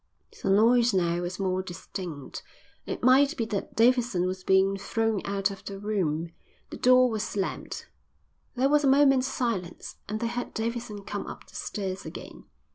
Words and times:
The 0.41 0.49
noise 0.49 0.95
now 0.95 1.21
was 1.21 1.37
more 1.39 1.61
distinct. 1.61 2.41
It 2.87 3.03
might 3.03 3.37
be 3.37 3.45
that 3.45 3.75
Davidson 3.75 4.25
was 4.25 4.43
being 4.43 4.75
thrown 4.75 5.21
out 5.25 5.51
of 5.51 5.63
the 5.63 5.77
room. 5.77 6.31
The 6.71 6.77
door 6.77 7.07
was 7.11 7.21
slammed. 7.21 7.85
There 8.55 8.67
was 8.67 8.83
a 8.83 8.87
moment's 8.87 9.27
silence 9.27 9.97
and 10.09 10.19
they 10.19 10.27
heard 10.27 10.55
Davidson 10.55 11.03
come 11.03 11.27
up 11.27 11.45
the 11.47 11.53
stairs 11.55 12.03
again. 12.03 12.45